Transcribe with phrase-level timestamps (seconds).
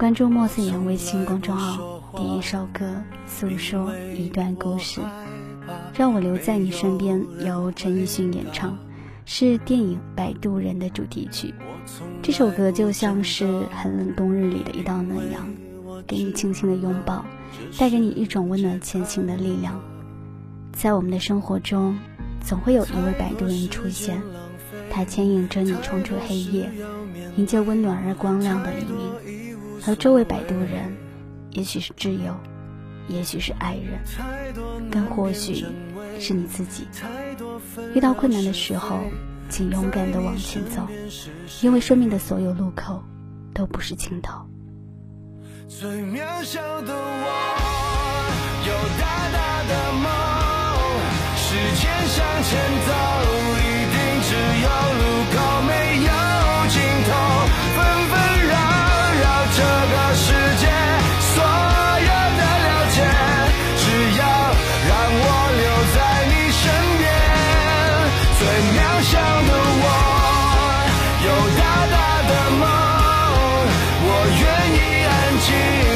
[0.00, 2.90] 关注莫思言微信公众号，点一首歌，
[3.26, 4.98] 诉说一段故事，
[5.94, 7.22] 让我留在你身边。
[7.44, 8.74] 由陈奕迅演唱，
[9.26, 11.54] 是电影《摆渡人》的主题曲。
[12.22, 15.46] 这首歌就像是寒冷冬日里的一道暖阳，
[16.06, 17.22] 给你轻轻的拥抱，
[17.78, 19.78] 带给你一种温暖前行的力量。
[20.72, 21.94] 在我们的生活中，
[22.42, 24.18] 总会有一位摆渡人出现，
[24.90, 26.70] 他牵引着你冲出黑夜，
[27.36, 29.49] 迎接温暖而光亮的黎明。
[29.86, 30.96] 而周围摆渡人，
[31.52, 32.34] 也许是挚友，
[33.08, 33.98] 也许是爱人，
[34.90, 35.64] 更或许
[36.18, 36.86] 是你自己。
[37.94, 39.00] 遇到困难的时候，
[39.48, 40.86] 请勇敢的往前走，
[41.62, 43.02] 因为生命的所有路口
[43.54, 44.46] 都不是尽头。
[45.66, 47.26] 最渺小的我，
[48.66, 50.04] 有大大的梦，
[51.36, 52.50] 时间向前
[52.86, 52.92] 走，
[69.00, 69.50] 渺小的
[69.82, 69.84] 我，
[71.24, 71.96] 有大大
[72.28, 72.62] 的梦，
[74.04, 74.42] 我愿
[74.76, 75.89] 意安静。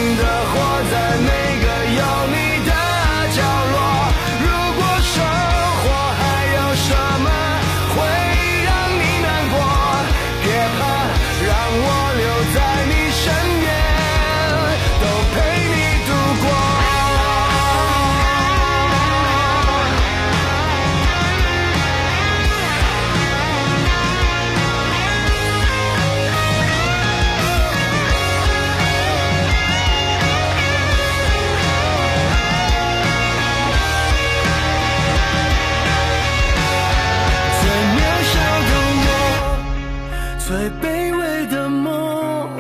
[40.47, 42.51] 最卑微的梦，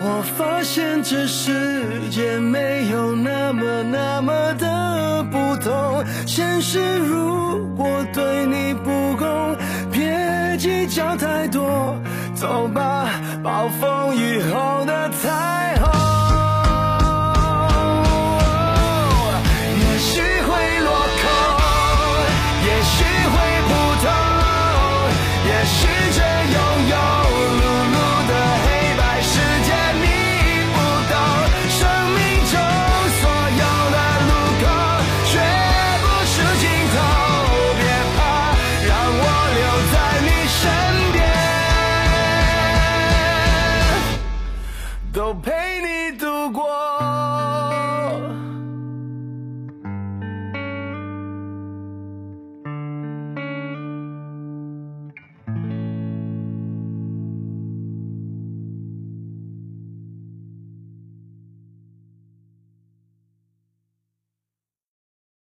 [0.00, 6.04] 我发现这世界没有那么那么的不同。
[6.26, 9.56] 现实如果对你不公，
[9.92, 11.96] 别计较太多，
[12.34, 13.08] 走吧，
[13.40, 14.71] 暴风雨后